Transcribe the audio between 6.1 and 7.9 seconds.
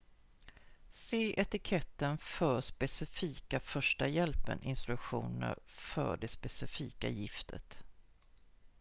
det specifika giftet